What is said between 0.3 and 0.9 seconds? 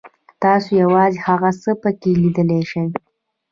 تاسو